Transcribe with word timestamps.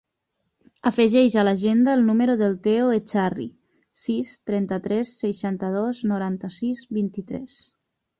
Afegeix 0.89 1.35
a 1.41 1.41
l'agenda 1.47 1.91
el 1.97 2.05
número 2.07 2.35
del 2.39 2.55
Teo 2.67 2.87
Echarri: 2.95 3.45
sis, 4.05 4.31
trenta-tres, 4.51 5.13
seixanta-dos, 5.25 6.01
noranta-sis, 6.13 6.83
vint-i-tres. 6.99 7.59